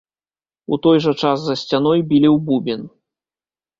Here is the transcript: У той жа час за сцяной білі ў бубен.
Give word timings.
У 0.77 0.79
той 0.85 0.97
жа 1.05 1.13
час 1.21 1.37
за 1.43 1.55
сцяной 1.65 1.99
білі 2.15 2.29
ў 2.35 2.37
бубен. 2.49 2.81